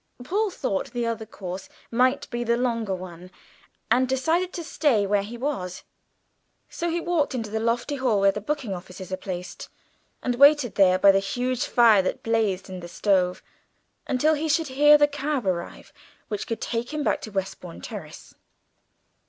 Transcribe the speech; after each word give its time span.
Paul 0.23 0.49
thought 0.49 0.93
the 0.93 1.05
other 1.05 1.27
course 1.27 1.69
might 1.91 2.27
be 2.31 2.43
the 2.43 2.57
longer 2.57 2.95
one, 2.95 3.29
and 3.91 4.09
decided 4.09 4.51
to 4.53 4.63
stay 4.63 5.05
where 5.05 5.21
he 5.21 5.37
was. 5.37 5.83
So 6.69 6.89
he 6.89 6.99
walked 6.99 7.35
into 7.35 7.51
the 7.51 7.59
lofty 7.59 7.97
hall 7.97 8.17
in 8.17 8.21
which 8.29 8.33
the 8.33 8.41
booking 8.41 8.73
offices 8.73 9.11
are 9.11 9.15
placed 9.17 9.69
and 10.23 10.33
waited 10.39 10.73
there 10.73 10.97
by 10.97 11.11
the 11.11 11.19
huge 11.19 11.65
fire 11.65 12.01
that 12.01 12.23
blazed 12.23 12.67
in 12.67 12.79
the 12.79 12.87
stove 12.87 13.43
until 14.07 14.33
he 14.33 14.49
should 14.49 14.69
hear 14.69 14.97
the 14.97 15.07
cab 15.07 15.45
arrive 15.45 15.93
which 16.29 16.47
could 16.47 16.61
take 16.61 16.91
him 16.91 17.03
back 17.03 17.21
to 17.21 17.29
Westbourne 17.31 17.81
Terrace. 17.81 18.33